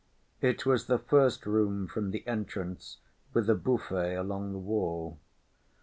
It 0.41 0.65
was 0.65 0.87
the 0.87 0.97
first 0.97 1.45
room 1.45 1.85
from 1.85 2.09
the 2.09 2.25
entrance 2.25 2.97
with 3.35 3.47
a 3.51 3.53
buffet 3.53 4.15
along 4.15 4.51
the 4.51 4.57
wall. 4.57 5.19